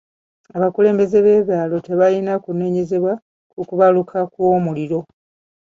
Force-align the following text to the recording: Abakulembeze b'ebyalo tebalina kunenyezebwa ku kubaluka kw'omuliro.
Abakulembeze 0.55 1.17
b'ebyalo 1.25 1.75
tebalina 1.87 2.33
kunenyezebwa 2.43 3.13
ku 3.51 3.59
kubaluka 3.69 4.17
kw'omuliro. 4.31 4.99